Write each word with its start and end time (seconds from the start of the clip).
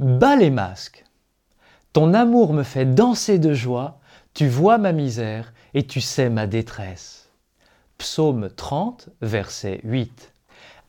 Bas 0.00 0.34
les 0.34 0.50
masques. 0.50 1.04
Ton 1.92 2.14
amour 2.14 2.52
me 2.52 2.64
fait 2.64 2.84
danser 2.84 3.38
de 3.38 3.54
joie, 3.54 4.00
tu 4.34 4.48
vois 4.48 4.76
ma 4.76 4.90
misère 4.90 5.52
et 5.72 5.86
tu 5.86 6.00
sais 6.00 6.28
ma 6.30 6.48
détresse. 6.48 7.30
Psaume 7.96 8.48
30, 8.50 9.10
verset 9.20 9.80
8. 9.84 10.32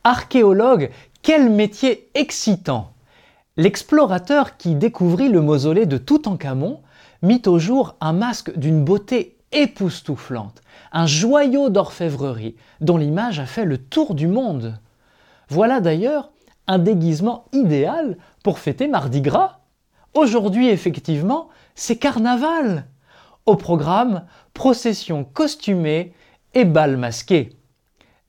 Archéologue, 0.04 0.90
quel 1.22 1.52
métier 1.52 2.10
excitant 2.16 2.94
L'explorateur 3.58 4.58
qui 4.58 4.74
découvrit 4.74 5.30
le 5.30 5.42
mausolée 5.42 5.86
de 5.86 6.00
Toutankhamon 6.00 6.82
mit 7.22 7.44
au 7.46 7.60
jour 7.60 7.96
un 8.02 8.14
masque 8.14 8.58
d'une 8.58 8.84
beauté 8.84 9.38
époustouflante, 9.52 10.64
un 10.92 11.06
joyau 11.06 11.70
d'orfèvrerie 11.70 12.56
dont 12.82 12.98
l'image 12.98 13.40
a 13.40 13.46
fait 13.46 13.66
le 13.66 13.78
tour 13.78 14.16
du 14.16 14.28
monde. 14.28 14.80
Voilà 15.48 15.80
d'ailleurs 15.80 16.32
un 16.66 16.80
déguisement 16.80 17.46
idéal 17.54 18.18
pour 18.46 18.60
fêter 18.60 18.88
Mardi 18.88 19.22
Gras. 19.22 19.62
Aujourd'hui, 20.14 20.70
effectivement, 20.70 21.50
c'est 21.74 21.96
carnaval. 21.96 22.86
Au 23.48 23.56
programme, 23.56 24.28
procession 24.54 25.24
costumée 25.24 26.14
et 26.54 26.64
bal 26.64 26.96
masqué. 26.96 27.58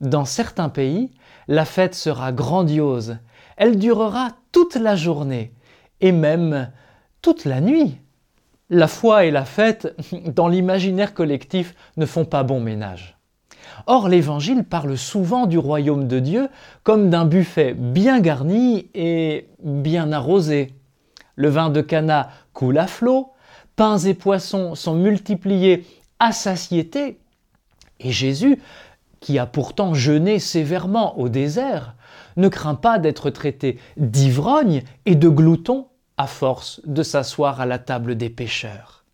Dans 0.01 0.25
certains 0.25 0.69
pays, 0.69 1.11
la 1.47 1.65
fête 1.65 1.93
sera 1.93 2.31
grandiose. 2.31 3.19
Elle 3.57 3.77
durera 3.77 4.29
toute 4.51 4.73
la 4.73 4.95
journée 4.95 5.53
et 6.01 6.11
même 6.11 6.71
toute 7.21 7.45
la 7.45 7.61
nuit. 7.61 8.01
La 8.71 8.87
foi 8.87 9.25
et 9.25 9.29
la 9.29 9.45
fête, 9.45 9.95
dans 10.25 10.47
l'imaginaire 10.47 11.13
collectif, 11.13 11.75
ne 11.95 12.07
font 12.07 12.25
pas 12.25 12.41
bon 12.41 12.59
ménage. 12.59 13.16
Or, 13.85 14.09
l'Évangile 14.09 14.63
parle 14.63 14.97
souvent 14.97 15.45
du 15.45 15.57
royaume 15.57 16.07
de 16.07 16.19
Dieu 16.19 16.49
comme 16.83 17.09
d'un 17.09 17.25
buffet 17.25 17.73
bien 17.73 18.19
garni 18.19 18.89
et 18.93 19.47
bien 19.63 20.11
arrosé. 20.11 20.73
Le 21.35 21.49
vin 21.49 21.69
de 21.69 21.81
Cana 21.81 22.29
coule 22.53 22.77
à 22.77 22.87
flot, 22.87 23.31
pains 23.75 23.99
et 23.99 24.13
poissons 24.13 24.75
sont 24.75 24.95
multipliés 24.95 25.85
à 26.19 26.31
satiété, 26.31 27.19
et 27.99 28.11
Jésus, 28.11 28.59
qui 29.19 29.39
a 29.39 29.45
pourtant 29.45 29.93
jeûné 29.93 30.39
sévèrement 30.39 31.17
au 31.19 31.29
désert, 31.29 31.95
ne 32.35 32.47
craint 32.47 32.75
pas 32.75 32.99
d'être 32.99 33.29
traité 33.29 33.79
d'ivrogne 33.97 34.83
et 35.05 35.15
de 35.15 35.29
glouton 35.29 35.87
à 36.17 36.27
force 36.27 36.81
de 36.85 37.03
s'asseoir 37.03 37.61
à 37.61 37.65
la 37.65 37.79
table 37.79 38.15
des 38.15 38.29
pécheurs. 38.29 39.05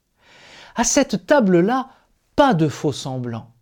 À 0.75 0.83
cette 0.83 1.25
table-là, 1.25 1.89
pas 2.35 2.53
de 2.53 2.67
faux 2.67 2.91
semblants. 2.91 3.52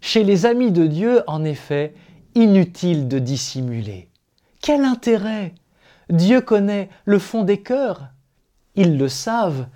Chez 0.00 0.24
les 0.24 0.46
amis 0.46 0.72
de 0.72 0.86
Dieu, 0.86 1.22
en 1.26 1.44
effet, 1.44 1.94
inutile 2.34 3.06
de 3.06 3.18
dissimuler. 3.18 4.08
Quel 4.62 4.84
intérêt? 4.84 5.54
Dieu 6.08 6.40
connaît 6.40 6.88
le 7.04 7.18
fond 7.18 7.44
des 7.44 7.60
cœurs. 7.60 8.08
Ils 8.76 8.96
le 8.96 9.08
savent, 9.08 9.66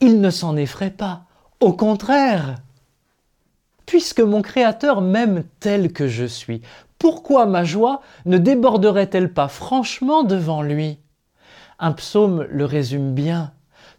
ils 0.00 0.20
ne 0.20 0.30
s'en 0.30 0.56
effraient 0.56 0.90
pas. 0.90 1.26
Au 1.60 1.72
contraire, 1.72 2.56
puisque 3.86 4.20
mon 4.20 4.42
Créateur 4.42 5.00
m'aime 5.00 5.44
tel 5.60 5.92
que 5.92 6.08
je 6.08 6.24
suis, 6.24 6.62
pourquoi 6.98 7.46
ma 7.46 7.62
joie 7.62 8.02
ne 8.26 8.38
déborderait-elle 8.38 9.32
pas 9.32 9.48
franchement 9.48 10.24
devant 10.24 10.62
lui? 10.62 10.98
Un 11.78 11.92
psaume 11.92 12.46
le 12.50 12.64
résume 12.64 13.14
bien. 13.14 13.52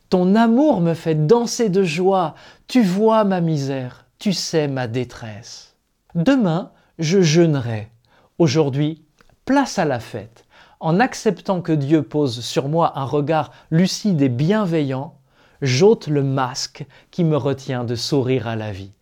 Ton 0.09 0.35
amour 0.35 0.81
me 0.81 0.93
fait 0.93 1.15
danser 1.15 1.69
de 1.69 1.83
joie, 1.83 2.35
tu 2.67 2.83
vois 2.83 3.23
ma 3.23 3.39
misère 3.39 4.02
tu 4.23 4.31
sais 4.31 4.69
ma 4.69 4.87
détresse. 4.87 5.75
Demain, 6.15 6.71
je 6.97 7.19
jeûnerai. 7.19 7.91
Aujourd'hui, 8.39 9.03
place 9.43 9.77
à 9.79 9.83
la 9.83 9.99
fête. 9.99 10.45
En 10.79 11.01
acceptant 11.01 11.61
que 11.61 11.73
Dieu 11.73 12.03
pose 12.03 12.39
sur 12.39 12.69
moi 12.69 12.97
un 12.97 13.03
regard 13.03 13.51
lucide 13.69 14.21
et 14.21 14.29
bienveillant, 14.29 15.15
j'ôte 15.61 16.07
le 16.07 16.23
masque 16.23 16.85
qui 17.11 17.25
me 17.25 17.35
retient 17.35 17.83
de 17.83 17.95
sourire 17.95 18.47
à 18.47 18.55
la 18.55 18.71
vie. 18.71 18.93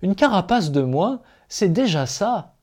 Une 0.00 0.14
carapace 0.14 0.70
de 0.70 0.80
moins, 0.80 1.20
c'est 1.50 1.74
déjà 1.74 2.06
ça. 2.06 2.54